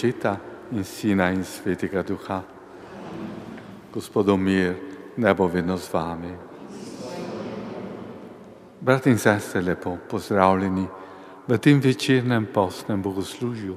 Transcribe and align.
Očeta 0.00 0.40
in 0.70 0.82
Sina 0.82 1.28
in 1.28 1.44
Svetega 1.44 2.00
Duha. 2.02 2.42
Gospodov 3.92 4.38
mir, 4.38 4.74
ne 5.16 5.34
bo 5.34 5.46
vedno 5.46 5.76
z 5.76 5.92
vami. 5.92 6.32
Brat 8.80 9.06
in 9.06 9.18
sestre, 9.18 9.60
lepo 9.60 9.98
pozdravljeni 10.08 10.86
v 11.46 11.58
tem 11.58 11.80
večernem 11.80 12.46
postnem 12.48 13.02
bogoslužju. 13.02 13.76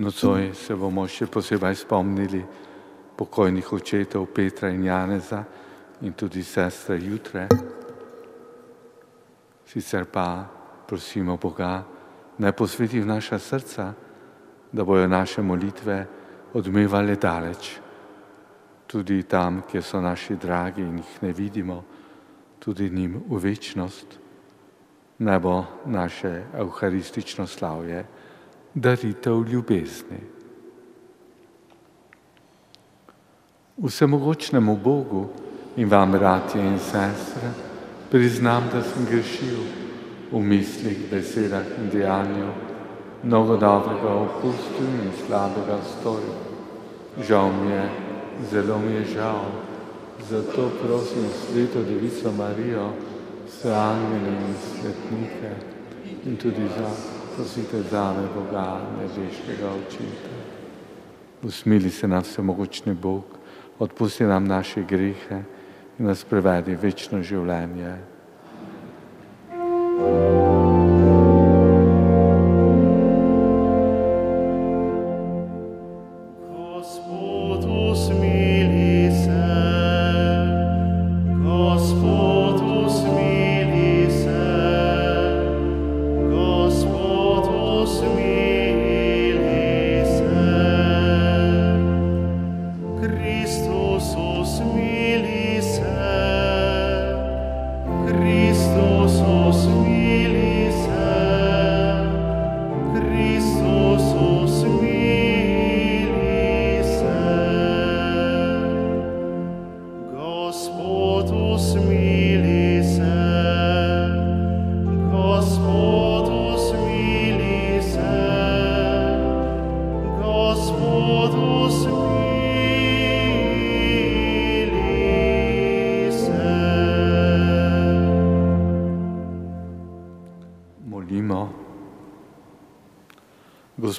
Nocoj 0.00 0.54
se 0.54 0.74
bomo 0.74 1.04
še 1.04 1.28
posebej 1.28 1.76
spomnili 1.76 2.40
pokojnih 3.16 3.72
očetov 3.72 4.32
Petra 4.32 4.70
in 4.72 4.84
Janeza 4.88 5.44
in 6.00 6.16
tudi 6.16 6.40
sestre 6.42 6.96
Jutre. 6.96 7.48
Sicer 9.68 10.08
pa 10.08 10.48
prosimo 10.88 11.36
Boga, 11.36 11.84
naj 12.38 12.52
posveti 12.56 12.96
v 12.96 13.12
naša 13.12 13.38
srca, 13.38 13.92
da 14.72 14.84
bojo 14.84 15.08
naše 15.08 15.42
molitve 15.42 16.06
odmevale 16.54 17.16
daleč, 17.16 17.78
tudi 18.86 19.22
tam, 19.22 19.62
kjer 19.70 19.82
so 19.82 20.00
naši 20.00 20.36
dragi 20.36 20.82
in 20.82 20.96
jih 20.96 21.22
ne 21.22 21.32
vidimo, 21.32 21.84
tudi 22.58 22.90
njim 22.90 23.22
v 23.28 23.38
večnost. 23.38 24.18
Naj 25.18 25.38
bo 25.38 25.64
naše 25.86 26.44
evharistično 26.58 27.46
slavje 27.46 28.04
daritev 28.74 29.44
ljubezni. 29.48 30.20
Vsemogočnemu 33.76 34.76
Bogu 34.76 35.28
in 35.76 35.88
vam, 35.88 36.12
bratje 36.12 36.60
in 36.60 36.78
sestre, 36.78 37.50
priznam, 38.10 38.68
da 38.72 38.82
sem 38.82 39.06
grešil 39.06 39.62
v 40.32 40.40
mislih, 40.40 41.08
besedah 41.10 41.64
in 41.78 41.88
dejanju, 41.90 42.71
mnogo 43.22 43.56
dobrega 43.56 44.14
opustil 44.14 44.88
in 45.04 45.10
slabega 45.26 45.78
storil. 45.82 46.38
Žal 47.28 47.52
mi 47.52 47.70
je, 47.70 47.88
zelo 48.50 48.78
mi 48.78 48.92
je 48.92 49.04
žal, 49.04 49.44
zato 50.30 50.70
prosim 50.82 51.24
sveto 51.30 51.82
Devico 51.82 52.32
Marijo, 52.32 52.90
vse 53.46 53.74
angele 53.74 54.32
in 54.32 54.54
svetnike 54.54 55.50
in 56.24 56.36
tudi 56.36 56.68
za 56.68 56.88
prosite 57.36 57.82
zame 57.90 58.28
Boga, 58.34 58.80
nebeškega 58.98 59.68
očeta. 59.68 60.34
Usmili 61.42 61.90
se 61.90 62.08
nam 62.08 62.22
vsemogočni 62.22 62.94
Bog, 62.94 63.24
odpusti 63.78 64.24
nam 64.24 64.46
naše 64.46 64.82
grehe 64.82 65.42
in 65.98 66.06
nas 66.06 66.24
prevedi 66.24 66.74
večno 66.74 67.22
življenje. 67.22 67.96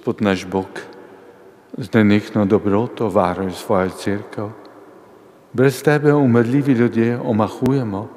Gospod 0.04 0.22
naš 0.22 0.44
Bog, 0.52 0.68
z 1.80 1.88
nenehno 1.94 2.44
dobroto 2.46 3.08
varuj 3.08 3.56
svojo 3.56 3.90
crkvo. 3.90 4.52
Brez 5.54 5.84
tebe 5.84 6.14
umrljivi 6.14 6.74
ljudje 6.74 7.20
omahujemo, 7.20 8.10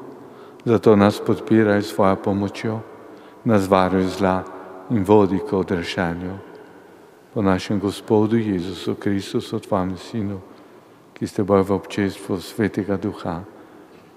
zato 0.65 0.97
nas 0.97 1.23
podpiraj 1.27 1.83
svojo 1.83 2.17
pomočjo, 2.17 2.81
nas 3.45 3.71
varuj 3.71 4.03
zla 4.03 4.43
in 4.91 5.05
vodi 5.07 5.39
k 5.39 5.53
odrešenju. 5.53 6.35
Po 7.35 7.43
našem 7.43 7.79
Gospodu 7.79 8.37
Jezusu 8.37 8.95
Kristusu, 8.95 9.61
tvojem 9.61 9.97
Sinu, 9.97 10.41
ki 11.15 11.27
ste 11.27 11.47
boj 11.47 11.63
v 11.63 11.71
občestvu 11.71 12.41
Svetega 12.43 12.97
Duha, 12.99 13.45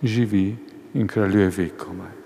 živi 0.02 0.58
in 0.94 1.06
kraljuje 1.08 1.50
vekomaj. 1.50 2.19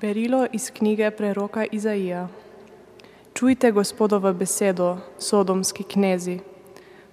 Berilo 0.00 0.46
iz 0.52 0.70
knjige 0.70 1.10
preroka 1.10 1.64
Izaija. 1.70 2.28
Čujte 3.34 3.70
gospodovo 3.70 4.32
besedo, 4.32 4.96
sodomski 5.18 5.84
knezi. 5.84 6.38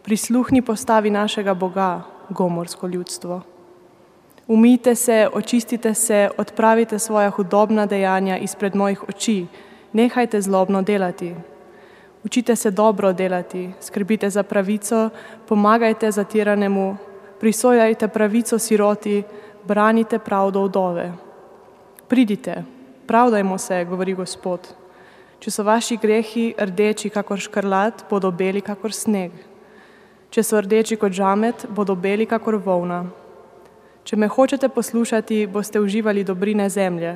Prisluhni 0.04 0.62
postavi 0.62 1.10
našega 1.10 1.54
Boga, 1.54 2.02
gomorsko 2.30 2.88
ljudstvo. 2.88 3.42
Umijte 4.48 4.96
se, 4.96 5.28
očistite 5.34 5.94
se, 5.94 6.30
odpravite 6.38 7.00
svoja 7.00 7.30
hudobna 7.30 7.86
dejanja 7.86 8.38
izpred 8.38 8.76
mojih 8.76 9.10
oči, 9.10 9.46
nehajte 9.94 10.42
zlobno 10.42 10.82
delati. 10.82 11.36
Učite 12.24 12.56
se 12.56 12.72
dobro 12.72 13.14
delati, 13.14 13.70
skrbite 13.82 14.30
za 14.30 14.44
pravico, 14.44 15.10
pomagajte 15.48 16.12
zatiranemu, 16.12 16.98
prisojajte 17.40 18.08
pravico 18.08 18.60
siroti, 18.60 19.24
branite 19.68 20.20
pravdo 20.20 20.64
vdove. 20.64 21.29
Pridite, 22.10 22.64
pravdajmo 23.08 23.58
se, 23.58 23.86
govori 23.86 24.16
Gospod. 24.18 24.72
Če 25.40 25.52
so 25.54 25.64
vaši 25.64 25.98
grehi 26.02 26.48
rdeči, 26.58 27.12
kakor 27.14 27.38
škrlat, 27.38 28.02
bodo 28.10 28.32
beli, 28.34 28.64
kakor 28.66 28.92
sneg. 28.92 29.36
Če 30.34 30.44
so 30.44 30.58
rdeči 30.58 30.98
kot 30.98 31.14
žamet, 31.14 31.68
bodo 31.70 31.94
beli, 31.94 32.26
kakor 32.26 32.58
volna. 32.66 33.04
Če 34.04 34.18
me 34.18 34.26
hočete 34.26 34.72
poslušati, 34.74 35.46
boste 35.54 35.78
uživali 35.80 36.26
dobrine 36.26 36.66
zemlje. 36.70 37.14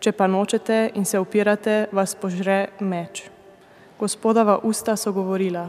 Če 0.00 0.16
pa 0.16 0.26
nočete 0.26 0.80
in 0.96 1.04
se 1.04 1.20
upirate, 1.20 1.92
vas 1.92 2.16
požre 2.16 2.72
meč. 2.80 3.26
Gospodova 4.00 4.58
usta 4.64 4.96
so 4.96 5.12
govorila. 5.12 5.68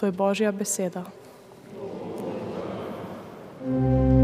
To 0.00 0.06
je 0.08 0.12
Božja 0.12 0.52
beseda. 0.52 1.04
thank 3.64 4.18
you 4.18 4.23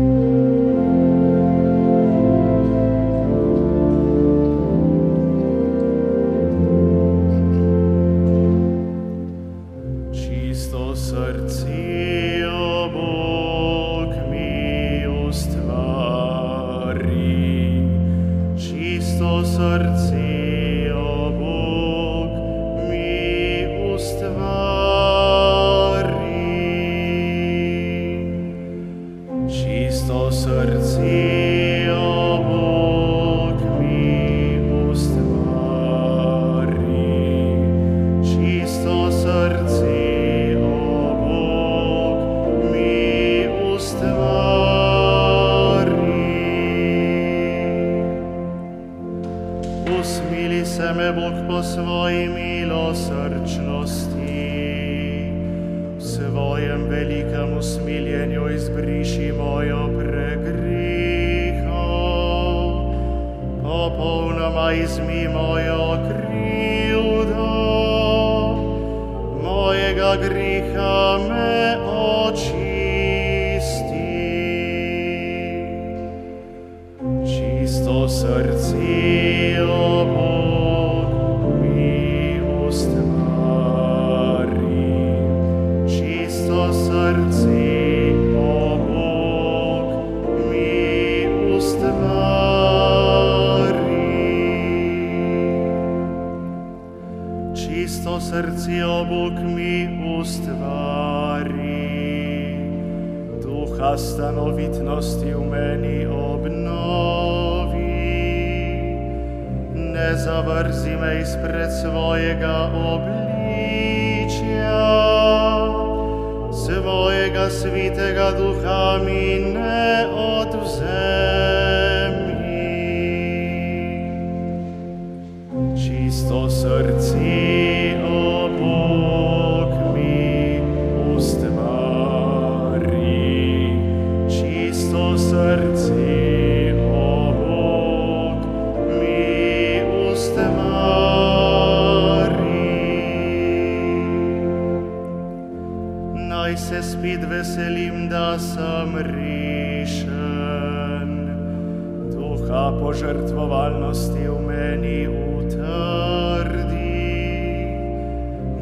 Duha 152.51 152.75
požrtvovalnosti 152.83 154.27
v 154.27 154.43
meni 154.43 155.07
utrdi. 155.07 156.99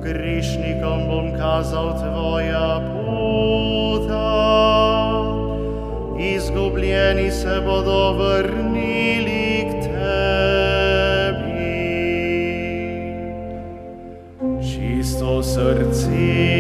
Grešnikom 0.05 1.09
bom 1.09 1.33
kazal 1.33 1.97
tvoja 1.97 2.85
puta, 2.85 4.29
izgubljeni 6.21 7.33
se 7.33 7.65
bodo 7.65 8.13
vrnili 8.13 9.73
k 9.73 9.89
tebi. 9.89 10.21
Čisto 14.61 15.41
srce, 15.41 16.58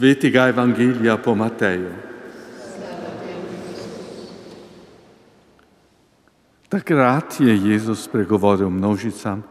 svetega 0.00 0.48
evangelija 0.48 1.16
po 1.16 1.34
Mateju. 1.34 1.90
Takrat 6.68 7.40
je 7.40 7.56
Jezus 7.56 8.08
pregovoril 8.08 8.70
množicam 8.70 9.42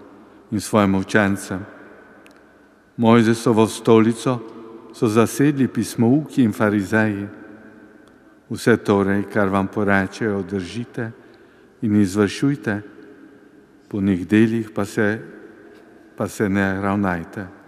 in 0.51 0.61
svojim 0.61 0.95
učencem. 0.95 1.59
Mojzesovo 2.97 3.67
stolico 3.67 4.39
so 4.93 5.07
zasedli 5.07 5.67
pismouki 5.67 6.43
in 6.43 6.53
farizeji. 6.53 7.27
Vse 8.49 8.77
torej, 8.77 9.23
kar 9.33 9.53
vam 9.53 9.67
porečejo, 9.67 10.41
držite 10.49 11.11
in 11.81 12.01
izvršujte, 12.01 12.81
po 13.87 14.01
njih 14.01 14.27
delih 14.27 14.71
pa 14.75 14.85
se, 14.85 15.21
pa 16.17 16.27
se 16.27 16.49
ne 16.49 16.81
ravnajte. 16.81 17.58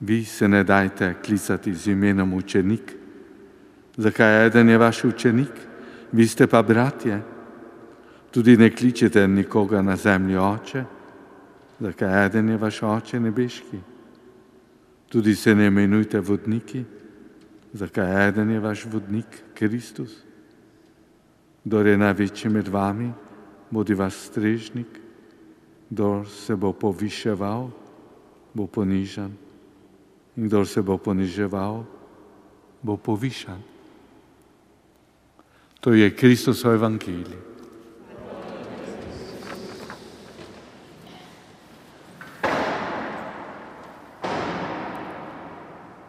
Vi 0.00 0.24
se 0.24 0.48
ne 0.48 0.64
dajte 0.64 1.14
klicati 1.24 1.74
z 1.74 1.86
imenom 1.86 2.32
učenik. 2.32 2.96
Zakaj 3.96 4.46
eden 4.46 4.68
je 4.68 4.78
vaš 4.78 5.04
učenik, 5.04 5.52
vi 6.12 6.28
ste 6.28 6.46
pa 6.46 6.62
bratje? 6.62 7.20
Tudi 8.30 8.56
ne 8.56 8.70
kličete 8.70 9.28
nikoga 9.28 9.82
na 9.82 9.96
zemlji 9.96 10.36
oče, 10.36 10.84
zakaj 11.80 12.26
eden 12.26 12.48
je 12.48 12.56
vaš 12.56 12.82
oče 12.82 13.20
nebeški? 13.20 13.80
Tudi 15.08 15.34
se 15.34 15.54
ne 15.54 15.66
imenujte 15.66 16.20
vodniki, 16.20 16.84
zakaj 17.72 18.28
eden 18.28 18.50
je 18.50 18.60
vaš 18.60 18.86
vodnik 18.86 19.42
Kristus? 19.54 20.16
Kdor 21.64 21.86
je 21.86 21.98
največji 21.98 22.50
med 22.50 22.68
vami, 22.68 23.10
bodi 23.70 23.94
vaš 23.94 24.14
strežnik, 24.14 25.00
kdor 25.90 26.24
se 26.28 26.56
bo 26.56 26.72
poviševal, 26.72 27.68
bo 28.54 28.66
ponižan 28.66 29.49
in 30.36 30.46
kdor 30.46 30.66
se 30.66 30.82
bo 30.82 30.98
poniževal, 30.98 31.84
bo 32.82 32.96
povišan. 32.96 33.62
To 35.80 35.92
je 35.92 36.10
Kristusov 36.10 36.74
evangelij. 36.76 37.50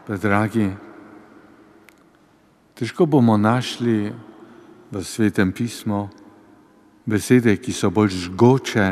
Pa, 0.02 0.18
dragi, 0.20 0.68
težko 2.76 3.06
bomo 3.06 3.38
našli 3.40 4.12
v 4.92 5.00
svetem 5.00 5.54
pismu 5.56 6.10
besede, 7.08 7.56
ki 7.56 7.72
so 7.72 7.88
bolj 7.88 8.26
žgoče, 8.26 8.88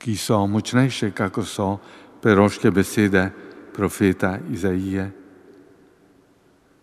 ki 0.00 0.16
so 0.16 0.38
močnejše, 0.46 1.12
kako 1.12 1.44
so 1.44 1.68
peroške 2.24 2.70
besede 2.70 3.30
profeta 3.74 4.38
Izaije. 4.50 5.10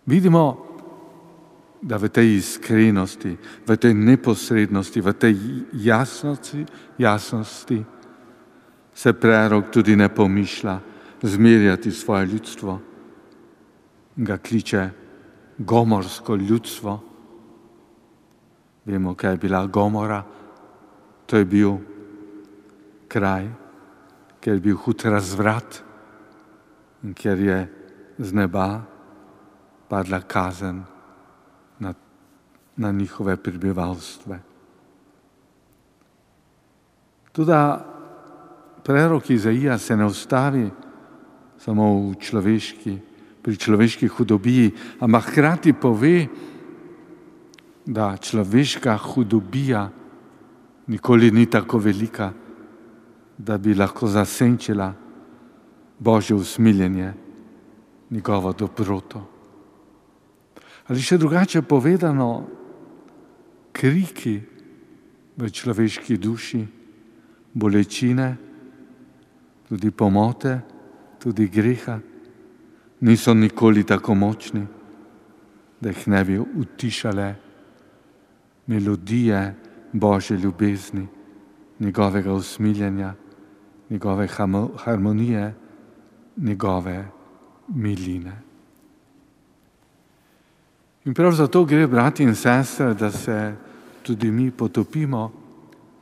Vidimo, 0.05 0.71
da 1.81 1.97
v 1.97 2.13
tej 2.13 2.37
iskrenosti, 2.37 3.33
v 3.65 3.71
tej 3.73 3.93
neposrednosti, 3.97 5.01
v 5.01 5.13
tej 5.17 5.35
jasnosti, 5.81 6.61
jasnosti 6.97 7.79
se 8.93 9.13
prerok 9.13 9.73
tudi 9.73 9.95
ne 9.97 10.09
pomišlja 10.13 10.79
zmerjati 11.21 11.91
svoje 11.91 12.25
ljudstvo. 12.25 12.79
Ga 14.15 14.37
kliče 14.37 14.89
gomorsko 15.57 16.35
ljudstvo. 16.35 16.99
Vemo, 18.85 19.15
kaj 19.15 19.33
je 19.33 19.37
bila 19.37 19.65
Gomora. 19.65 20.21
To 21.25 21.37
je 21.37 21.45
bil 21.45 21.77
kraj, 23.07 23.47
kjer 24.41 24.55
je 24.57 24.61
bil 24.61 24.77
hud 24.77 25.05
razvrat 25.05 25.83
in 27.03 27.13
kjer 27.13 27.39
je 27.39 27.59
z 28.17 28.33
neba 28.33 28.81
padla 29.89 30.21
kazen 30.21 30.83
na 31.79 31.93
na 32.81 32.91
njihove 32.91 33.37
prebivalstve. 33.37 34.39
Tudi 37.31 37.61
prerok 38.83 39.29
Izaija 39.29 39.77
se 39.77 39.97
ne 39.97 40.05
ustavi 40.05 40.69
samo 41.57 42.09
v 42.09 42.15
človeški, 42.19 42.97
pri 43.41 43.57
človeški 43.57 44.07
hudobiji, 44.07 44.71
ampak 44.99 45.29
hkrati 45.29 45.73
pove, 45.73 46.27
da 47.85 48.17
človeška 48.17 48.97
hudobija 48.97 49.89
nikoli 50.87 51.31
ni 51.31 51.45
tako 51.45 51.77
velika, 51.77 52.33
da 53.45 53.57
bi 53.57 53.73
lahko 53.73 54.07
zasenčila 54.07 54.93
Božje 55.99 56.35
usmiljenje, 56.35 57.13
njegovo 58.09 58.53
dobroto. 58.53 59.21
Ali 60.87 61.01
še 61.01 61.17
drugače 61.17 61.61
povedano, 61.61 62.45
kriki 63.71 64.41
v 65.37 65.49
človeški 65.49 66.17
duši, 66.17 66.61
bolečine, 67.53 68.27
tudi 69.69 69.91
pomote, 69.91 70.59
tudi 71.21 71.47
greha, 71.47 71.99
niso 73.01 73.33
nikoli 73.33 73.83
tako 73.83 74.15
močni, 74.15 74.65
da 75.81 75.89
jih 75.89 76.07
ne 76.07 76.23
bi 76.25 76.37
utišale 76.37 77.33
melodije 78.67 79.55
Božje 79.93 80.37
ljubezni, 80.37 81.07
njegovega 81.79 82.33
usmiljenja, 82.33 83.15
njegove 83.91 84.27
harmonije, 84.77 85.53
njegove 86.37 87.07
miline. 87.67 88.41
In 91.05 91.13
prav 91.13 91.31
zato 91.31 91.65
gre, 91.65 91.87
brati 91.87 92.23
in 92.23 92.35
sestre, 92.35 92.93
da 92.93 93.11
se 93.11 93.55
tudi 94.03 94.31
mi 94.31 94.51
potopimo 94.51 95.31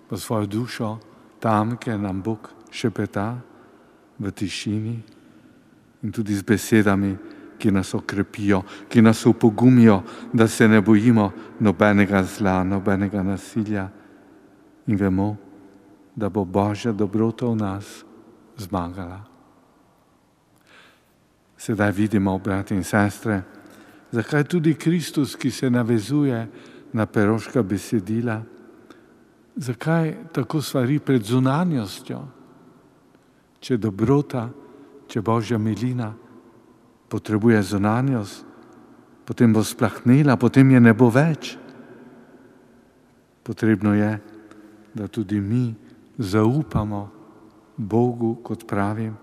v 0.10 0.18
svojo 0.18 0.46
dušo 0.46 0.98
tam, 1.40 1.78
kjer 1.78 2.00
nam 2.00 2.22
Bog 2.22 2.50
šepeta 2.72 3.40
v 4.20 4.32
tišini 4.32 5.00
in 6.04 6.12
tudi 6.12 6.36
z 6.36 6.44
besedami, 6.44 7.18
ki 7.60 7.72
nas 7.72 7.94
okrepijo, 7.94 8.62
ki 8.88 9.02
nas 9.02 9.26
upogumijo, 9.26 10.02
da 10.34 10.48
se 10.48 10.68
ne 10.68 10.82
bojimo 10.82 11.32
nobenega 11.60 12.24
zla, 12.24 12.64
nobenega 12.64 13.24
nasilja 13.24 13.90
in 14.88 14.96
vemo, 14.96 15.36
da 16.20 16.30
bo 16.30 16.44
Božja 16.44 16.92
dobrota 16.92 17.48
v 17.48 17.56
nas 17.56 18.04
zmagala. 18.60 19.24
Sedaj 21.56 21.92
vidimo, 21.92 22.36
brati 22.40 22.76
in 22.76 22.84
sestre, 22.84 23.42
zakaj 24.12 24.44
tudi 24.44 24.76
Kristus, 24.76 25.36
ki 25.36 25.52
se 25.52 25.70
navezuje 25.70 26.48
na 26.94 27.06
peroška 27.06 27.64
besedila, 27.64 28.42
zakaj 29.56 30.32
tako 30.32 30.62
stvari 30.62 31.00
pred 31.00 31.24
zunanjostjo, 31.24 32.20
če 33.60 33.78
dobrota, 33.78 34.50
če 35.08 35.22
Božja 35.22 35.58
milina 35.58 36.14
potrebuje 37.10 37.64
zunanjost, 37.64 38.46
potem 39.26 39.54
bo 39.54 39.64
splahnila, 39.64 40.40
potem 40.40 40.72
je 40.72 40.80
ne 40.80 40.94
bo 40.94 41.10
več. 41.12 41.58
Potrebno 43.44 43.94
je, 43.98 44.12
da 44.94 45.08
tudi 45.08 45.42
mi 45.42 45.89
zaupamo 46.20 47.10
Bogu, 47.76 48.36
kot 48.44 48.68
pravim, 48.68 49.16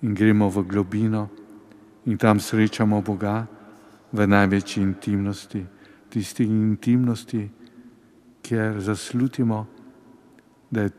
in 0.00 0.14
gremo 0.14 0.50
v 0.50 0.62
globino 0.68 1.28
in 2.04 2.16
tam 2.16 2.40
srečamo 2.40 3.00
Boga 3.00 3.46
v 4.12 4.26
največji 4.26 4.82
intimnosti, 4.82 5.64
tisti 6.08 6.44
intimnosti, 6.44 7.48
kjer 8.44 8.80
zaslutimo, 8.80 9.66
da 10.70 10.84
je 10.84 10.90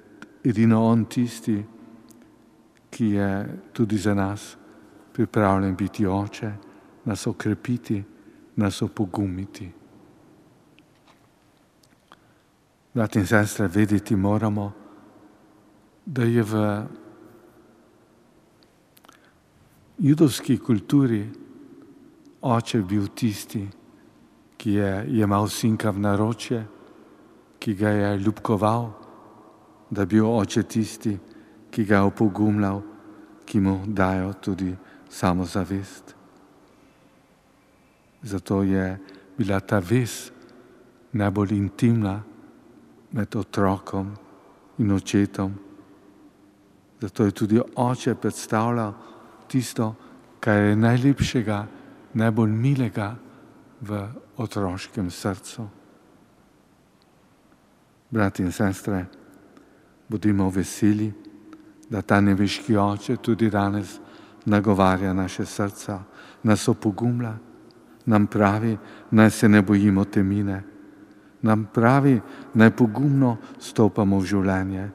edino 0.43 0.81
On 0.89 1.05
tisti, 1.05 1.63
ki 2.89 3.05
je 3.05 3.29
tudi 3.73 3.97
za 3.97 4.13
nas 4.13 4.57
pripravljen 5.13 5.75
biti 5.75 6.05
oče, 6.07 6.51
nas 7.05 7.27
okrepiti, 7.27 8.03
nas 8.55 8.81
opogumiti. 8.81 9.71
Brat 12.93 13.15
in 13.15 13.27
sestre, 13.27 13.67
vedeti 13.67 14.15
moramo, 14.15 14.84
da 16.05 16.23
je 16.23 16.43
v 16.43 16.83
judovski 19.97 20.57
kulturi 20.57 21.25
oče 22.41 22.81
bil 22.81 23.07
tisti, 23.07 23.67
ki 24.57 24.71
je 24.71 24.91
imel 25.17 25.47
sinka 25.49 25.89
v 25.89 25.99
naročje, 25.99 26.61
ki 27.59 27.73
ga 27.73 27.89
je 27.89 28.17
ljubkoval, 28.17 28.91
da 29.89 30.01
je 30.01 30.05
bil 30.05 30.29
oče 30.29 30.63
tisti, 30.63 31.17
ki 31.71 31.85
ga 31.85 31.95
je 31.95 32.09
opogumljal, 32.11 32.81
ki 33.45 33.59
mu 33.59 33.81
dajo 33.87 34.33
tudi 34.33 34.75
samozavest. 35.09 36.15
Zato 38.21 38.63
je 38.63 38.97
bila 39.37 39.59
ta 39.59 39.79
vez 39.79 40.31
najbolj 41.11 41.53
intimna 41.53 42.23
med 43.11 43.35
otrokom 43.35 44.15
in 44.77 44.91
očetom. 44.91 45.64
Zato 47.05 47.25
je 47.25 47.31
tudi 47.31 47.61
oče 47.75 48.15
predstavljal 48.15 48.93
tisto, 49.47 49.93
kar 50.39 50.57
je 50.57 50.75
najlepšega, 50.75 51.65
najbolj 52.17 52.49
milega 52.49 53.11
v 53.81 53.99
otroškem 54.41 55.11
srcu. 55.11 55.67
Brat 58.09 58.39
in 58.41 58.49
sestre, 58.51 59.05
bodimo 60.09 60.49
veseli, 60.49 61.11
da 61.89 62.01
ta 62.01 62.21
nebeški 62.21 62.77
oče 62.77 63.17
tudi 63.21 63.49
danes 63.53 63.99
nagovarja 64.45 65.13
naše 65.13 65.45
srca, 65.45 65.99
nas 66.43 66.67
opogumlja, 66.67 67.35
nam 68.05 68.27
pravi, 68.27 68.77
naj 69.11 69.29
se 69.29 69.49
ne 69.49 69.61
bojimo 69.61 70.05
temine, 70.05 70.63
nam 71.41 71.69
pravi, 71.73 72.21
naj 72.53 72.71
pogumno 72.71 73.37
stopamo 73.59 74.19
v 74.19 74.25
življenje. 74.25 74.91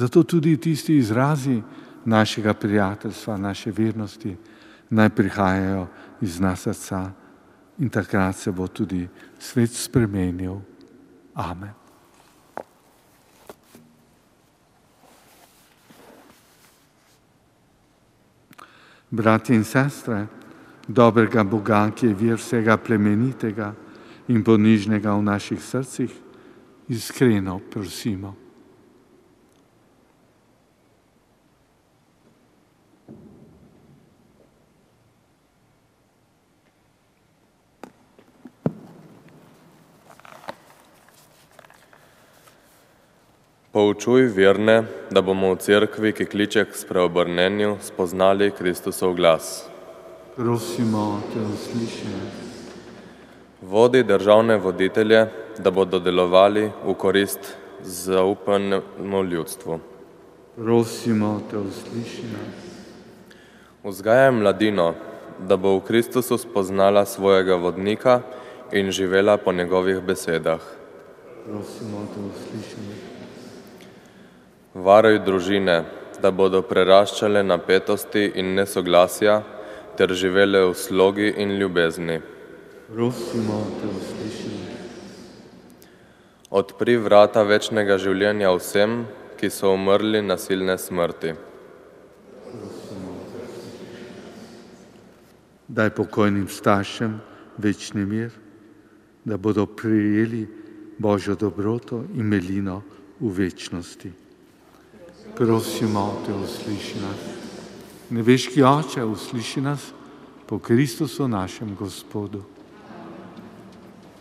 Zato 0.00 0.22
tudi 0.22 0.56
tisti 0.56 0.96
izrazi 0.96 1.62
našega 2.04 2.54
prijateljstva, 2.54 3.36
naše 3.36 3.70
vernosti, 3.70 4.36
naj 4.90 5.08
prihajajo 5.08 5.86
iz 6.20 6.40
nas 6.40 6.62
srca 6.62 7.10
in 7.78 7.88
takrat 7.88 8.36
se 8.36 8.52
bo 8.52 8.66
tudi 8.66 9.08
svet 9.38 9.70
spremenil. 9.70 10.56
Amen. 11.34 11.70
Brati 19.10 19.54
in 19.54 19.64
sestre, 19.64 20.26
dobrega 20.88 21.44
Boga, 21.44 21.90
ki 21.90 22.06
je 22.06 22.14
vir 22.14 22.36
vsega 22.40 22.76
plemenitega 22.76 23.74
in 24.28 24.44
ponižnega 24.44 25.12
v 25.12 25.22
naših 25.22 25.60
srcih, 25.60 26.12
iskreno 26.88 27.60
prosimo. 27.70 28.49
Poučuj 43.80 44.26
verne, 44.36 44.82
da 45.10 45.22
bomo 45.24 45.54
v 45.54 45.58
cerkvi, 45.64 46.10
ki 46.12 46.26
kliče 46.28 46.66
k 46.68 46.76
spreobrnenju, 46.76 47.78
spoznali 47.80 48.50
Kristusov 48.52 49.14
glas. 49.16 49.70
Prosimo, 50.36 51.22
te 51.32 51.40
usliši. 51.40 52.10
Vodi 53.62 54.02
državne 54.04 54.58
voditelje, 54.60 55.22
da 55.58 55.72
bodo 55.72 55.96
delovali 55.98 56.66
v 56.84 56.94
korist 56.94 57.54
zaupanemu 57.80 59.24
ljudstvu. 59.24 59.80
Prosimo, 60.56 61.40
te 61.50 61.56
usliši. 61.56 62.28
Vzgajaj 63.84 64.32
mladino, 64.42 64.92
da 65.38 65.56
bo 65.56 65.78
v 65.78 65.86
Kristusu 65.88 66.36
spoznala 66.38 67.06
svojega 67.08 67.56
vodnika 67.56 68.20
in 68.72 68.92
živela 68.92 69.38
po 69.40 69.52
njegovih 69.52 70.04
besedah. 70.04 70.60
Prosimo, 71.46 72.04
te 72.12 72.20
usliši. 72.28 73.08
Varuj 74.74 75.18
družine, 75.26 75.80
da 76.22 76.30
bodo 76.30 76.60
preraščale 76.62 77.42
napetosti 77.42 78.28
in 78.38 78.52
nesoglasja 78.54 79.40
ter 79.98 80.14
živele 80.14 80.60
v 80.68 80.76
slogi 80.78 81.32
in 81.42 81.56
ljubezni. 81.58 82.20
Prosimo, 82.86 83.56
te 83.80 83.88
usliši. 83.90 84.52
Odpri 86.50 86.96
vrata 87.02 87.42
večnega 87.42 87.98
življenja 87.98 88.54
vsem, 88.54 89.04
ki 89.38 89.50
so 89.50 89.74
umrli 89.74 90.22
nasilne 90.22 90.78
smrti. 90.78 91.34
Daj 95.66 95.94
pokojnim 95.98 96.46
staršem 96.46 97.18
večni 97.58 98.06
mir, 98.06 98.30
da 99.24 99.36
bodo 99.36 99.66
prijeli 99.66 100.46
Božjo 100.98 101.34
dobroto 101.34 102.04
in 102.14 102.26
melino 102.30 102.82
v 103.20 103.34
večnosti. 103.34 104.19
Prosimo 105.36 106.22
te, 106.26 106.32
usliši 106.34 107.00
nas. 107.00 107.20
Nebeški 108.10 108.62
oče, 108.62 109.04
usliši 109.04 109.60
nas 109.60 109.80
po 110.46 110.58
Kristusu 110.58 111.28
našem 111.28 111.76
Gospodu. 111.78 112.42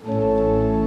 Molimo, 0.07 0.78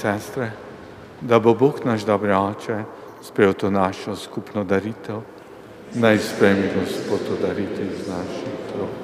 sestre, 0.00 0.50
da 1.20 1.38
bo 1.38 1.54
Bog 1.54 1.80
naš 1.84 2.06
dobri 2.06 2.32
oče 2.32 2.82
sprejel 3.22 3.52
to 3.52 3.70
našo 3.70 4.16
skupno 4.16 4.64
daritev. 4.64 5.20
Naj 5.94 6.18
spremi 6.18 6.70
Gospod 6.74 7.18
to 7.26 7.46
daritev 7.46 7.86
iz 7.86 8.08
naših 8.08 8.54
trok. 8.72 8.94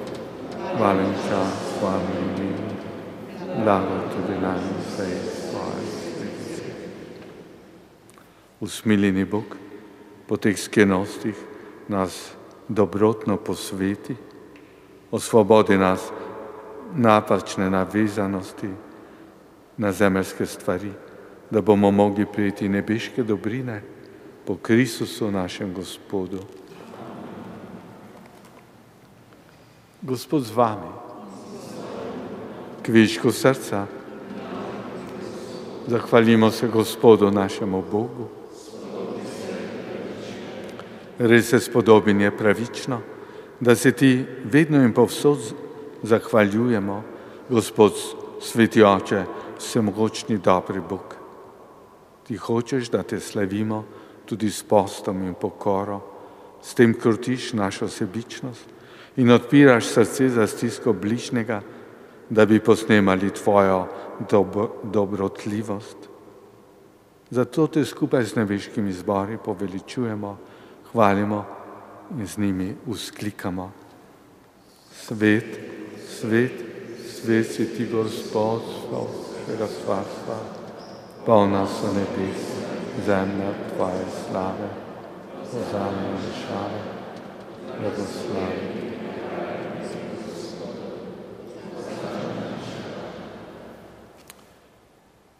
Hvala 0.77 1.01
in 1.01 1.13
čas, 1.29 1.79
hvala 1.79 2.01
in 2.19 2.43
mimo. 2.43 2.65
Blago 3.63 3.97
tudi 4.13 4.39
nam 4.41 4.59
vse 4.79 5.07
sredice. 6.15 6.63
Usmiljeni 8.59 9.25
Bog, 9.25 9.55
po 10.27 10.37
teh 10.37 10.59
skenostih 10.59 11.35
nas 11.87 12.31
dobrotno 12.67 13.37
posveti, 13.37 14.15
osvobodi 15.11 15.77
nas 15.77 16.11
napačne 16.95 17.69
navezanosti, 17.69 18.69
na 19.77 19.91
zemeljske 19.91 20.45
stvari, 20.45 20.91
da 21.49 21.61
bomo 21.61 21.91
mogli 21.91 22.25
prijeti 22.25 22.69
nebeške 22.69 23.23
dobrine 23.23 23.81
po 24.45 24.55
Kristusu 24.55 25.31
našem 25.31 25.73
Gospodu. 25.73 26.39
Gospod 30.01 30.43
z 30.43 30.51
vami, 30.55 30.91
kviško 32.85 33.31
srca, 33.31 33.85
zahvalimo 35.87 36.51
se 36.51 36.67
Gospodu 36.67 37.31
našemu 37.31 37.83
Bogu. 37.91 38.27
Res 41.19 41.49
se 41.49 41.59
spodobin 41.59 42.21
je 42.21 42.37
pravično, 42.37 42.99
da 43.59 43.75
se 43.75 43.91
ti 43.91 44.25
vedno 44.43 44.83
in 44.83 44.93
povsod 44.93 45.39
zahvaljujemo, 46.03 47.03
Gospod 47.49 47.93
sveti 48.41 48.83
oče, 48.83 49.23
vsemogočni 49.57 50.37
dobri 50.37 50.81
Bog. 50.81 51.15
Ti 52.27 52.37
hočeš, 52.37 52.89
da 52.89 53.03
te 53.03 53.19
slavimo 53.19 53.83
tudi 54.25 54.49
s 54.49 54.63
postom 54.63 55.21
in 55.23 55.33
pokoro, 55.33 56.01
s 56.61 56.73
tem 56.73 56.93
krutiš 56.93 57.53
našo 57.53 57.87
sebičnost 57.87 58.73
in 59.15 59.31
odpiraš 59.31 59.85
srce 59.85 60.29
za 60.29 60.47
stisko 60.47 60.93
bližnjega, 60.93 61.61
da 62.29 62.45
bi 62.45 62.59
posnemali 62.59 63.29
tvojo 63.29 63.87
dob 64.29 64.57
dobrotljivost. 64.83 65.97
Zato 67.29 67.67
te 67.67 67.85
skupaj 67.85 68.23
z 68.23 68.35
nebeškimi 68.35 68.93
zbori 68.93 69.37
poveličujemo, 69.37 70.37
hvalimo 70.91 71.45
in 72.17 72.27
z 72.27 72.37
njimi 72.37 72.75
usklikamo. 72.85 73.71
Svet, 74.93 75.59
svet, 76.09 76.53
svet 77.09 77.47
si 77.51 77.65
ti 77.77 77.85
Gospod, 77.85 78.61
Tvega 79.45 79.67
carstva, 79.67 80.37
polna 81.25 81.67
so 81.67 81.87
nebes, 81.93 82.41
zemlja 83.05 83.51
Tvoje 83.75 84.05
slave, 84.25 84.69
ozame 85.53 86.07
rešave, 86.17 86.81
blagoslavljen. 87.79 88.85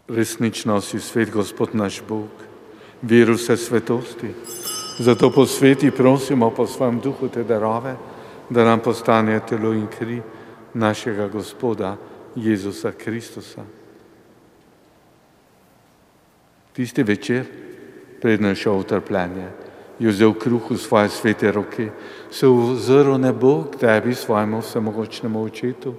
Resnično 0.08 0.80
si 0.80 1.00
svet, 1.00 1.30
Gospod 1.30 1.74
naš 1.74 2.02
Bog, 2.08 2.30
vir 3.02 3.30
vse 3.30 3.56
svetosti. 3.56 4.30
Zato 4.98 5.30
po 5.30 5.46
sveti 5.46 5.90
prosimo 5.90 6.50
po 6.50 6.66
svojem 6.66 7.00
duhu 7.00 7.28
te 7.28 7.44
darove, 7.44 7.96
da 8.50 8.64
nam 8.64 8.80
postane 8.80 9.40
telo 9.48 9.72
in 9.72 9.86
kri 9.98 10.22
našega 10.74 11.28
Gospoda 11.28 11.96
Jezusa 12.36 12.92
Kristusa. 12.92 13.64
Tisti 16.76 17.02
večer, 17.02 17.46
predno 18.20 18.48
je 18.52 18.54
šel 18.60 18.82
v 18.82 18.84
trpljenje, 18.84 19.48
je 19.98 20.12
vzel 20.12 20.34
kruh 20.36 20.60
v 20.70 20.76
svoje 20.76 21.08
svete 21.08 21.48
roke, 21.52 21.88
se 22.30 22.44
ozrl 22.44 23.16
nebo 23.16 23.64
k 23.72 23.80
tebi, 23.80 24.12
svojemu 24.14 24.60
vsemogočnemu 24.60 25.42
očetu, 25.42 25.94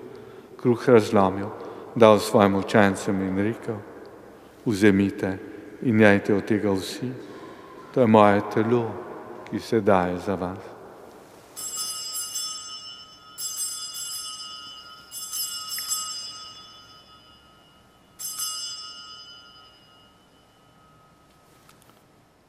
kruh 0.53 0.77
razlomil, 0.89 1.49
dal 1.95 2.19
svojim 2.19 2.61
učencem 2.61 3.21
in 3.25 3.41
rekel, 3.41 3.81
vzemite 4.65 5.39
in 5.81 5.99
jajte 5.99 6.37
od 6.37 6.45
tega 6.45 6.69
vsi, 6.69 7.09
to 7.93 8.05
je 8.05 8.07
moje 8.07 8.41
telo, 8.53 8.85
ki 9.49 9.59
se 9.59 9.81
daje 9.81 10.17
za 10.21 10.35
vas. 10.35 10.76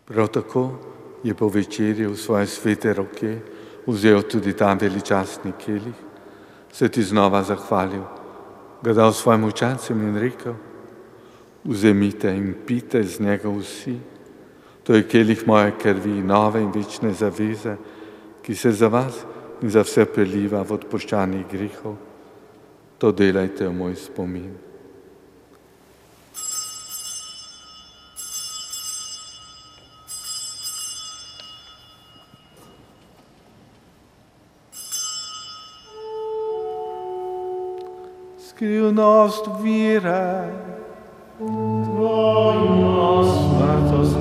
Prav 0.09 0.29
tako 0.29 0.71
je 1.23 1.35
po 1.35 1.49
večerji 1.49 2.07
v 2.07 2.17
svoje 2.17 2.47
svete 2.47 2.95
roke 2.95 3.39
vzel 3.87 4.23
tudi 4.23 4.53
ta 4.53 4.73
veličastni 4.73 5.53
kelih, 5.61 5.97
se 6.73 6.89
ti 6.89 7.03
znova 7.03 7.43
zahvalil, 7.43 8.05
ga 8.83 8.93
dal 8.93 9.13
svojim 9.13 9.45
učencem 9.45 10.01
in 10.09 10.17
rekel, 10.17 10.55
vzemite 11.65 12.33
in 12.37 12.55
pite 12.67 13.03
z 13.03 13.21
njega 13.21 13.49
vsi, 13.49 13.99
to 14.85 14.95
je 14.95 15.09
kelih 15.09 15.47
moje 15.47 15.73
krvi, 15.81 16.23
nove 16.23 16.63
in 16.63 16.73
večne 16.73 17.13
zaveze, 17.13 17.77
ki 18.43 18.55
se 18.55 18.73
za 18.73 18.89
vas 18.89 19.25
in 19.63 19.71
za 19.71 19.83
vse 19.85 20.05
preliva 20.05 20.63
v 20.63 20.73
odpoščanih 20.73 21.45
grehov. 21.51 21.97
To 22.99 23.13
delajte 23.13 23.69
v 23.69 23.75
moj 23.77 23.95
spomin. 23.97 24.68
quo 38.59 38.91
nos 38.93 39.41
vira, 39.63 40.51
Dominus, 41.39 43.29
natus 43.57 44.17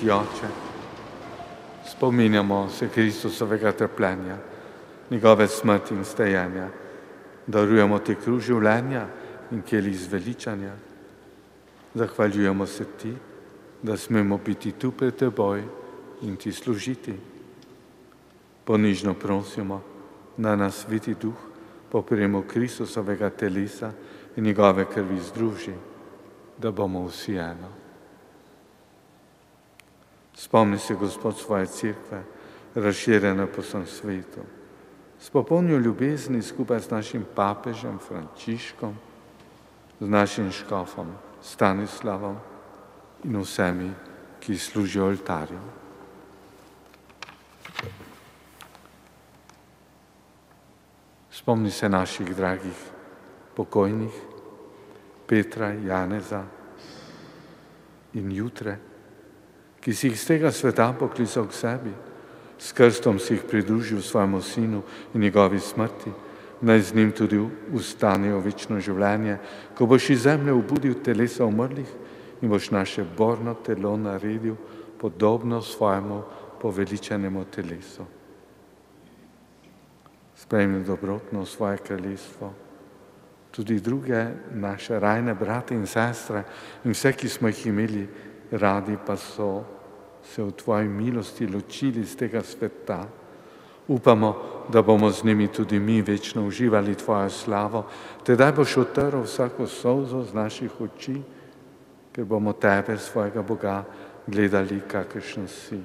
Sveti 0.00 0.12
Oče, 0.12 0.48
spominjamo 1.84 2.68
se 2.68 2.88
Kristusovega 2.88 3.72
trpljenja, 3.72 4.36
njegove 5.10 5.48
smrti 5.48 5.94
in 5.94 6.04
stajenja, 6.04 6.68
darujemo 7.46 7.98
ti 7.98 8.14
kruž 8.14 8.46
življenja 8.46 9.02
in 9.52 9.60
keli 9.60 9.92
zveličanja. 9.94 10.72
Zahvaljujemo 11.94 12.66
se 12.66 12.84
ti, 12.96 13.12
da 13.82 13.96
smemo 13.96 14.38
biti 14.38 14.72
tu 14.72 14.90
pred 14.92 15.16
teboj 15.20 15.64
in 16.22 16.36
ti 16.36 16.52
služiti. 16.52 17.18
Ponižno 18.64 19.14
prosimo, 19.14 19.82
da 20.36 20.56
nas 20.56 20.80
sveti 20.80 21.14
duh 21.14 21.36
po 21.92 22.02
prijemu 22.02 22.42
Kristusovega 22.48 23.30
telesa 23.30 23.92
in 24.36 24.44
njegove 24.44 24.88
krvi 24.88 25.20
združi, 25.20 25.76
da 26.58 26.70
bomo 26.70 27.04
vsi 27.04 27.36
eno. 27.36 27.89
Spomni 30.40 30.78
se, 30.78 30.94
Gospod, 30.94 31.36
svoje 31.36 31.66
cerkve, 31.66 32.22
razširjene 32.74 33.44
po 33.46 33.60
vsem 33.60 33.84
svetu. 33.86 34.40
S 35.20 35.30
popolnjo 35.30 35.76
ljubezni 35.78 36.42
skupaj 36.42 36.80
z 36.80 36.90
našim 36.90 37.26
papežem 37.34 37.98
Frančiškom, 37.98 38.96
z 40.00 40.08
našim 40.08 40.48
škofom 40.52 41.12
Stanislavom 41.42 42.38
in 43.24 43.36
vsemi, 43.36 43.92
ki 44.40 44.58
služijo 44.58 45.12
oltarju. 45.12 45.60
Spomni 51.30 51.70
se 51.70 51.88
naših 51.88 52.36
dragih 52.36 52.76
pokojnih, 53.56 54.22
Petra, 55.26 55.72
Janeza 55.72 56.44
in 58.14 58.32
Jutre 58.32 58.89
ki 59.80 59.94
si 59.94 60.08
jih 60.08 60.18
z 60.20 60.26
tega 60.26 60.52
sveta 60.52 60.92
poklical 60.92 61.48
k 61.48 61.56
sebi, 61.56 61.92
s 62.60 62.72
krstom 62.76 63.18
si 63.18 63.34
jih 63.34 63.44
pridružil 63.48 64.02
svojemu 64.02 64.42
sinu 64.42 64.82
in 65.14 65.20
njegovi 65.20 65.60
smrti, 65.60 66.12
naj 66.60 66.80
z 66.80 66.94
njim 66.94 67.12
tudi 67.12 67.40
ustanejo 67.72 68.40
večno 68.44 68.80
življenje, 68.80 69.38
ko 69.74 69.86
boš 69.86 70.10
iz 70.10 70.26
zemlje 70.28 70.52
obudil 70.52 71.00
telesa 71.00 71.44
umrlih 71.48 71.88
in 72.42 72.48
boš 72.52 72.70
naše 72.70 73.04
borno 73.16 73.54
telo 73.54 73.96
naredil 73.96 74.56
podobno 75.00 75.62
svojemu 75.62 76.22
poveličenemu 76.60 77.44
telesu. 77.44 78.04
Sprejmi 80.36 80.84
dobrotno 80.84 81.46
svoje 81.46 81.78
kraljestvo, 81.78 82.52
tudi 83.50 83.80
druge 83.80 84.26
naše 84.52 85.00
rajne 85.00 85.34
brate 85.34 85.74
in 85.74 85.86
sestre 85.86 86.44
in 86.84 86.92
vse, 86.92 87.12
ki 87.12 87.28
smo 87.28 87.48
jih 87.48 87.66
imeli 87.66 88.08
radi 88.50 88.96
pa 89.06 89.16
so 89.16 89.64
se 90.22 90.42
v 90.42 90.52
Tvoji 90.52 90.88
milosti 90.88 91.46
ločili 91.46 92.04
z 92.04 92.16
tega 92.16 92.42
sveta. 92.42 93.08
Upamo, 93.88 94.36
da 94.68 94.82
bomo 94.82 95.10
z 95.10 95.24
njimi 95.24 95.48
tudi 95.48 95.80
mi 95.80 96.02
večno 96.02 96.46
uživali 96.46 96.94
Tvojo 96.94 97.30
slavo, 97.30 97.86
tedaj 98.22 98.52
boš 98.52 98.76
otrl 98.76 99.22
vsako 99.24 99.66
solzo 99.66 100.22
z 100.22 100.34
naših 100.34 100.80
oči, 100.80 101.22
ker 102.12 102.24
bomo 102.24 102.52
Tebe, 102.52 102.98
svojega 102.98 103.42
Boga, 103.42 103.84
gledali, 104.26 104.80
kakršen 104.86 105.48
si. 105.48 105.80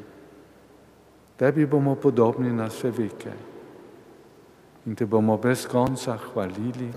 Tebi 1.38 1.66
bomo 1.66 1.96
podobni 1.96 2.54
na 2.54 2.70
vse 2.70 2.92
veke 2.92 3.34
in 4.86 4.96
Te 4.96 5.06
bomo 5.06 5.38
brez 5.38 5.66
konca 5.68 6.18
hvalili 6.18 6.92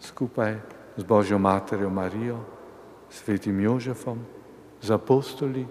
skupaj 0.00 0.54
z 0.96 1.02
Božjo 1.02 1.38
Materjo 1.38 1.90
Marijo, 1.90 2.38
svetim 3.10 3.60
Jožefom, 3.60 4.18
z 4.84 4.90
apostoli, 4.92 5.64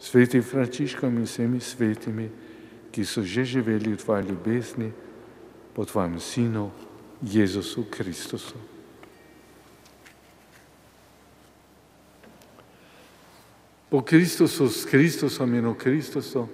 svetim 0.00 0.42
Frančiškom 0.42 1.12
in 1.20 1.28
vsemi 1.28 1.60
svetimi, 1.60 2.30
ki 2.90 3.04
so 3.04 3.20
že 3.20 3.44
živeli 3.44 3.92
v 3.92 4.00
Tvoji 4.00 4.24
ljubezni, 4.32 4.90
po 5.76 5.84
Tvojem 5.84 6.20
Sinu, 6.20 6.70
Jezusu 7.22 7.84
Kristusu. 7.90 8.56
Po 13.90 14.02
Kristusu, 14.02 14.68
s 14.68 14.88
Kristusom 14.88 15.54
in 15.54 15.68
v 15.68 15.74
Kristusu, 15.76 16.48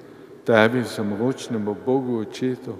Tebi, 0.44 0.82
vsemogočnemu 0.82 1.74
Bogu 1.74 2.18
Očetu, 2.26 2.74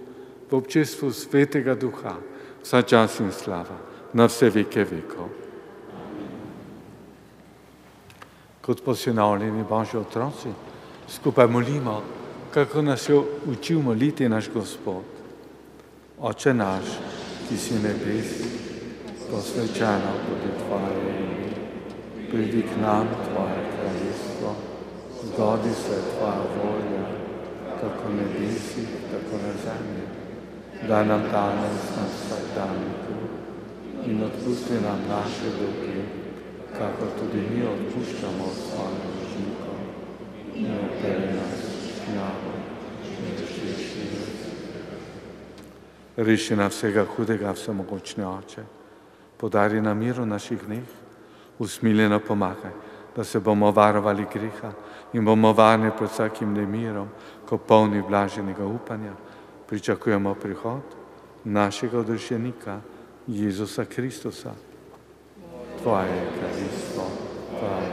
v 0.51 0.53
občestvu 0.55 1.13
Svetega 1.13 1.75
Duha, 1.75 2.19
vsa 2.63 2.83
čas 2.83 3.21
in 3.21 3.31
slava, 3.31 3.79
na 4.15 4.27
vse 4.27 4.51
veke 4.51 4.83
vekov. 4.83 5.46
Kot 8.67 8.85
posinovljeni 8.85 9.65
Božji 9.69 10.01
otroci, 10.01 10.49
skupaj 11.09 11.47
molimo, 11.47 12.03
kako 12.55 12.83
nas 12.83 13.09
je 13.09 13.21
učil 13.51 13.81
moliti 13.81 14.29
naš 14.29 14.51
Gospod. 14.55 15.05
Oče 16.19 16.55
naš, 16.55 16.85
ki 17.49 17.57
si 17.57 17.75
nebesi, 17.75 18.49
posvečeno 19.31 20.13
tudi 20.27 20.51
Tvoje 20.59 20.97
ime, 21.11 21.51
pridi 22.31 22.63
k 22.63 22.81
nam 22.83 23.07
Tvoje 23.29 23.61
kraljestvo, 23.77 24.55
zgodi 25.25 25.75
se 25.75 26.03
Tvoja 26.11 26.43
volja, 26.57 27.07
tako 27.81 28.13
nebesi, 28.19 28.87
tako 29.13 29.43
na 29.47 29.53
zemlji. 29.65 30.07
Da 30.89 31.05
nam 31.05 31.23
danes 31.33 31.83
na 31.97 32.05
vsak 32.15 32.45
dan 32.55 32.77
in 34.07 34.23
odpusti 34.23 34.75
nam 34.75 35.01
naše 35.09 35.51
dolge, 35.59 36.26
kako 36.73 37.07
tudi 37.19 37.43
mi 37.51 37.63
odpuščamo 37.67 38.47
svojim 38.55 38.99
dolžnikom 39.07 39.79
in 40.55 40.65
ne 40.65 40.79
upeli 40.87 41.33
nas 41.33 41.61
šljavo 41.97 42.53
in 43.05 43.31
rešeši 43.39 44.09
nas. 44.15 44.35
Reši 46.17 46.57
nam 46.57 46.71
vsega 46.71 47.05
hudega, 47.17 47.53
vsemogočne 47.53 48.27
oče, 48.27 48.65
podari 49.37 49.81
nam 49.81 49.99
mir 49.99 50.21
v 50.21 50.27
naših 50.27 50.65
dneh, 50.67 50.85
usmiljeno 51.59 52.21
pomagaj, 52.21 52.73
da 53.17 53.25
se 53.25 53.41
bomo 53.41 53.71
varovali 53.71 54.27
greha 54.33 54.73
in 55.13 55.25
bomo 55.25 55.53
varni 55.53 55.91
pred 55.99 56.11
vsakim 56.11 56.53
nemirom, 56.53 57.09
ko 57.49 57.59
polni 57.59 58.03
blaženega 58.03 58.67
upanja, 58.67 59.13
pričakujemo 59.69 60.35
prihod 60.35 60.97
našega 61.45 61.99
odrešenika, 61.99 62.81
Jezusa 63.27 63.85
Kristusa. 63.85 64.55
Tvoje 65.87 66.27
kraljestvo, 66.39 67.03
Tvoje 67.59 67.91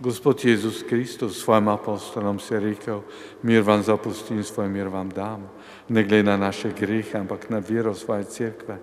Gospod 0.00 0.44
Jezus 0.44 0.84
Kristus 0.88 1.42
svojim 1.42 1.68
apostolom 1.68 2.38
se 2.38 2.54
je 2.54 2.60
rekel, 2.60 3.00
mir 3.42 3.62
vam 3.62 3.82
zapustim, 3.82 4.44
svoj 4.44 4.68
mir 4.68 4.88
vam 4.88 5.10
dam, 5.10 5.46
ne 5.88 6.04
glede 6.04 6.22
na 6.22 6.36
naše 6.36 6.72
grehe, 6.78 7.18
ampak 7.18 7.50
na 7.50 7.62
vero 7.68 7.94
svoje 7.94 8.24
cerkve, 8.24 8.78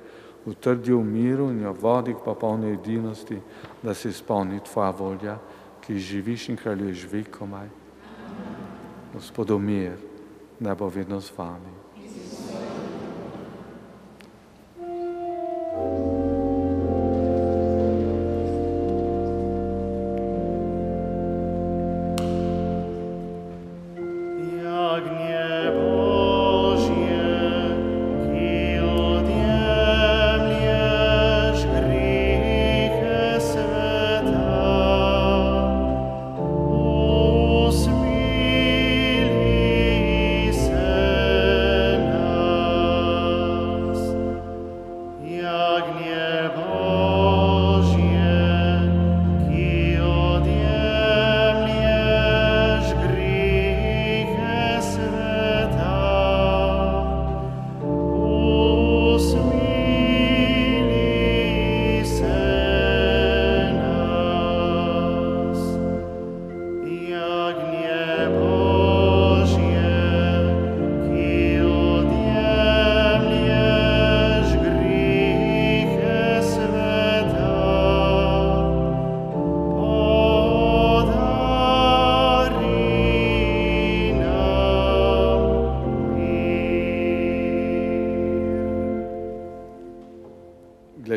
utrdil 0.45 0.97
v 0.97 1.03
miru 1.03 1.49
in 1.51 1.61
jo 1.61 1.75
vodi 1.81 2.13
k 2.13 2.23
popolni 2.25 2.71
edinosti, 2.71 3.41
da 3.83 3.93
se 3.93 4.09
izpolni 4.09 4.63
Tvoja 4.63 4.89
volja, 4.89 5.37
ki 5.81 5.99
živiš 5.99 6.49
in 6.49 6.57
kraljuješ 6.57 7.07
vekomaj. 7.11 7.67
Gospodu 9.13 9.59
mir, 9.59 9.99
ne 10.59 10.75
bo 10.75 10.87
vedno 10.87 11.19
z 11.19 11.31
vami. 11.37 11.82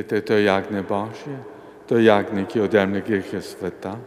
Glejte, 0.09 0.27
to 0.27 0.33
je 0.33 0.45
jagnje 0.45 0.83
Božje, 0.83 1.39
to 1.87 1.97
je 1.97 2.05
jagnje, 2.05 2.45
ki 2.47 2.61
odjemne 2.61 3.01
grehe 3.01 3.43
sveta. 3.43 3.99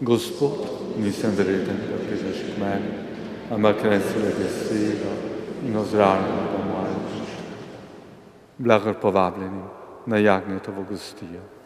Gospod, 0.00 0.64
nisem 0.96 1.36
vreden, 1.36 1.76
da 1.84 1.98
prideš 2.00 2.40
k 2.48 2.60
meni, 2.60 2.92
ampak 3.52 3.84
reci 3.84 4.16
le 4.16 4.32
besedo 4.38 5.12
in 5.68 5.76
ozdravljeno 5.76 6.48
bo 6.52 6.64
moje 6.64 6.94
duše. 7.04 7.42
Blagor 8.58 8.94
povabljeni 8.94 9.62
na 10.06 10.16
jagnjetovo 10.16 10.84
gostijo. 10.88 11.57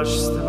Vaš 0.00 0.39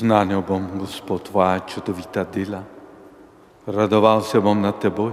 Oznanil 0.00 0.40
bom, 0.40 0.64
Gospod, 0.80 1.28
tvoja 1.28 1.60
čudovita 1.60 2.24
dela, 2.24 2.64
radoval 3.66 4.24
se 4.24 4.40
bom 4.40 4.56
nad 4.56 4.80
teboj 4.80 5.12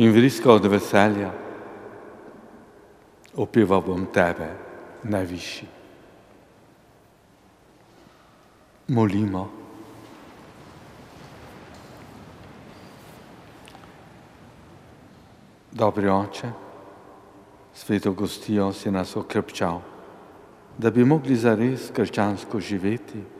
in 0.00 0.08
vriskal 0.08 0.56
od 0.56 0.64
veselja. 0.72 1.28
Opeval 3.36 3.84
bom 3.84 4.06
tebe, 4.08 4.48
najvišji. 5.04 5.68
Molimo. 8.88 9.44
Dobri 15.76 16.08
oče, 16.08 16.52
sveto 17.74 18.16
gostijo 18.16 18.72
si 18.72 18.88
nas 18.88 19.12
okrepčal, 19.12 19.84
da 20.80 20.88
bi 20.90 21.04
mogli 21.04 21.36
zares 21.36 21.92
krščansko 21.92 22.64
živeti. 22.64 23.35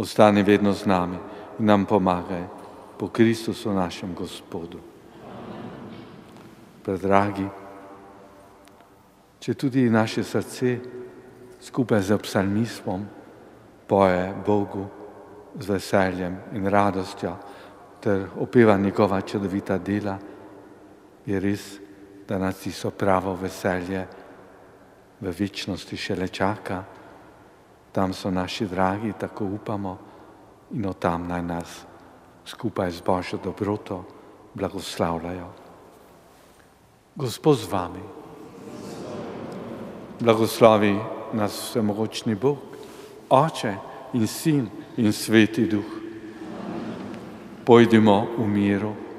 Ostani 0.00 0.42
vedno 0.42 0.72
z 0.72 0.86
nami 0.86 1.16
in 1.58 1.66
nam 1.66 1.84
pomagaj 1.84 2.44
po 2.96 3.08
Kristusu 3.08 3.72
našem 3.72 4.14
Gospodu. 4.16 4.78
Predragi, 6.80 7.44
če 9.40 9.54
tudi 9.54 9.90
naše 9.92 10.24
srce 10.24 10.78
skupaj 11.60 12.00
z 12.00 12.16
psalmistvom 12.16 13.04
poje 13.84 14.32
Bogu 14.46 14.86
z 15.60 15.68
veseljem 15.68 16.38
in 16.56 16.64
radostjo 16.64 17.34
ter 18.00 18.24
opeva 18.40 18.78
njegova 18.80 19.20
čudovita 19.20 19.76
dela, 19.78 20.16
je 21.26 21.40
res, 21.40 21.76
da 22.28 22.38
nas 22.38 22.56
tisto 22.64 22.90
pravo 22.90 23.36
veselje 23.36 24.06
v 25.20 25.28
večnosti 25.28 25.96
šele 25.96 26.28
čaka. 26.28 26.99
Tam 27.92 28.12
so 28.12 28.30
naši 28.30 28.66
dragi, 28.66 29.12
tako 29.20 29.44
upamo, 29.44 29.98
in 30.70 30.86
od 30.86 30.98
tam 30.98 31.26
naj 31.28 31.42
nas 31.42 31.84
skupaj 32.46 32.90
z 32.90 33.02
Božjo 33.02 33.38
dobroto 33.44 34.04
blagoslavljajo. 34.54 35.48
Gospod 37.14 37.58
z 37.58 37.72
vami, 37.72 38.02
blagoslovi 40.20 40.98
nas 41.32 41.52
vsemogočni 41.52 42.34
Bog, 42.34 42.58
Oče 43.30 43.74
in 44.12 44.26
Sin 44.26 44.70
in 44.96 45.12
Sveti 45.12 45.66
Duh. 45.66 45.86
Pojdimo 47.66 48.26
v 48.38 48.46
miru. 48.46 49.09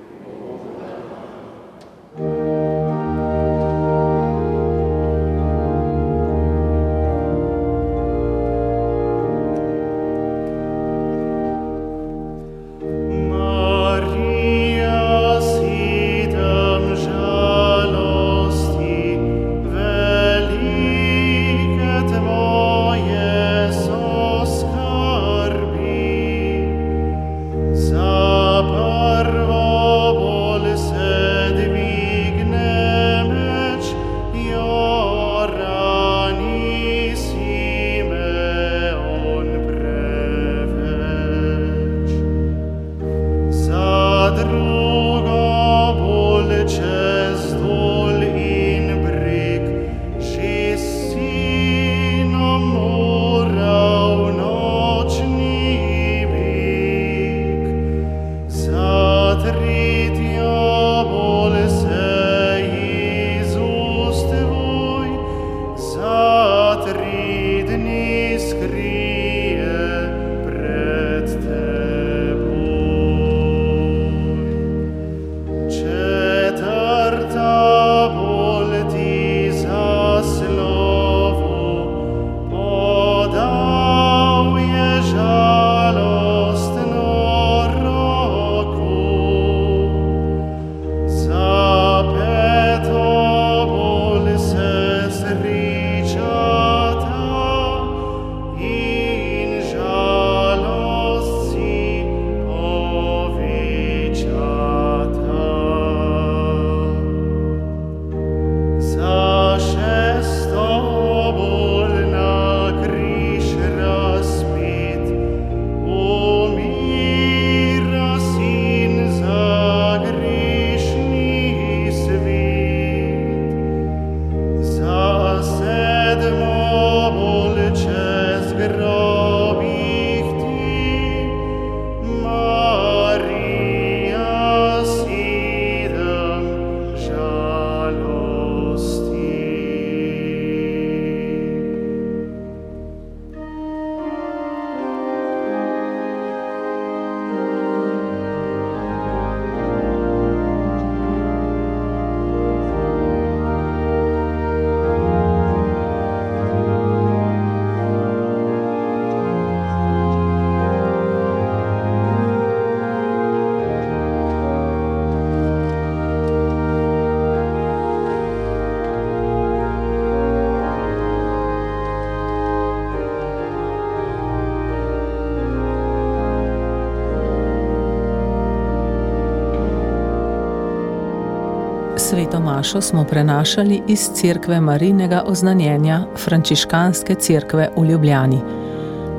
Sveto 182.12 182.40
Mašo 182.40 182.82
smo 182.82 183.04
prenašali 183.04 183.82
iz 183.88 184.00
cerkve 184.14 184.62
Marinega 184.62 185.24
oznanjenja 185.26 186.06
Frančiškanske 186.26 187.16
cerkve 187.16 187.70
v 187.78 187.86
Ljubljani. 187.86 188.40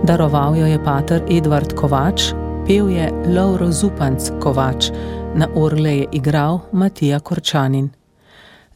Daroval 0.04 0.56
jo 0.56 0.66
je 0.66 0.84
pater 0.84 1.22
Edvard 1.30 1.72
Kovač, 1.72 2.22
pel 2.66 2.90
je 2.90 3.12
Lauro 3.36 3.72
Zupanc 3.72 4.30
Kovač, 4.40 4.90
na 5.34 5.48
orle 5.54 5.96
je 5.96 6.06
igral 6.12 6.60
Matija 6.72 7.20
Korčanin. 7.20 7.90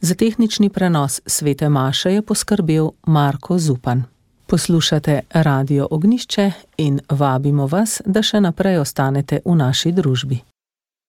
Za 0.01 0.15
tehnični 0.15 0.69
prenos 0.69 1.21
Svete 1.25 1.69
Maše 1.69 2.13
je 2.13 2.21
poskrbel 2.21 2.89
Marko 3.07 3.57
Zupan. 3.57 4.03
Poslušate 4.47 5.21
Radio 5.33 5.87
Ognišče 5.91 6.51
in 6.77 6.99
vabimo 7.09 7.67
vas, 7.67 8.01
da 8.05 8.21
še 8.21 8.41
naprej 8.41 8.79
ostanete 8.79 9.41
v 9.45 9.55
naši 9.55 9.91
družbi. 9.91 10.56